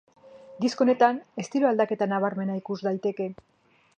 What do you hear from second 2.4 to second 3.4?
ikus daiteke.